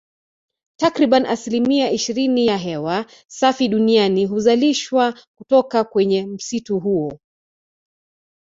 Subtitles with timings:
[0.77, 7.19] Takribani asilimia ishirini ya hewa safi duniani huzalishwa kutoka kwenye msitu huo